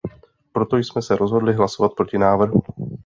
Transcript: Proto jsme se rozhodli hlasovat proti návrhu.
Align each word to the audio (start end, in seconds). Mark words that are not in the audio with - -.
Proto 0.51 0.77
jsme 0.77 1.01
se 1.01 1.15
rozhodli 1.15 1.53
hlasovat 1.53 1.93
proti 1.97 2.17
návrhu. 2.17 2.63